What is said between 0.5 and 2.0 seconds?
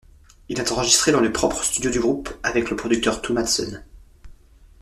est enregistré dans le propre studio du